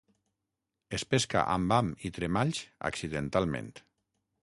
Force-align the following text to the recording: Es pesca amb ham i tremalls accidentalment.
Es 0.99 1.05
pesca 1.11 1.45
amb 1.57 1.75
ham 1.77 1.93
i 2.09 2.13
tremalls 2.17 2.65
accidentalment. 2.93 3.73